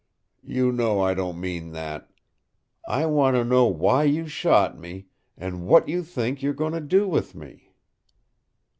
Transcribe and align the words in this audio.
"You 0.47 0.71
know 0.71 0.99
I 0.99 1.13
don't 1.13 1.39
mean 1.39 1.73
that. 1.73 2.09
I 2.87 3.05
want 3.05 3.35
to 3.35 3.43
know 3.43 3.65
why 3.67 4.05
you 4.05 4.27
shot 4.27 4.75
me, 4.75 5.05
and 5.37 5.67
what 5.67 5.87
you 5.87 6.01
think 6.03 6.41
you 6.41 6.49
are 6.49 6.53
going 6.57 6.73
to 6.73 6.81
do 6.81 7.07
with 7.07 7.35
me." 7.35 7.69